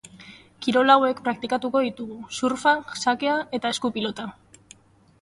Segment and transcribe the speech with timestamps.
[0.65, 4.31] Kirol hauek praktikatuko ditugu: surfa, xakea eta eskupilota.